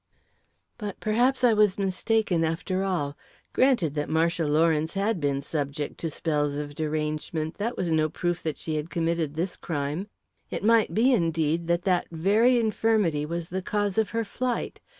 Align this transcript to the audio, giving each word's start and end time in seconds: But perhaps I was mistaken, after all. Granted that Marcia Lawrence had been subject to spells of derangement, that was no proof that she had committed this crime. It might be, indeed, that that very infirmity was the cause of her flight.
But 0.79 0.99
perhaps 0.99 1.43
I 1.43 1.53
was 1.53 1.77
mistaken, 1.77 2.43
after 2.43 2.83
all. 2.83 3.15
Granted 3.53 3.93
that 3.93 4.09
Marcia 4.09 4.47
Lawrence 4.47 4.95
had 4.95 5.19
been 5.19 5.43
subject 5.43 5.99
to 5.99 6.09
spells 6.09 6.55
of 6.57 6.73
derangement, 6.73 7.57
that 7.59 7.77
was 7.77 7.91
no 7.91 8.09
proof 8.09 8.41
that 8.41 8.57
she 8.57 8.77
had 8.77 8.89
committed 8.89 9.35
this 9.35 9.55
crime. 9.55 10.07
It 10.49 10.63
might 10.63 10.95
be, 10.95 11.13
indeed, 11.13 11.67
that 11.67 11.83
that 11.83 12.07
very 12.09 12.57
infirmity 12.57 13.27
was 13.27 13.49
the 13.49 13.61
cause 13.61 13.99
of 13.99 14.09
her 14.09 14.25
flight. 14.25 14.81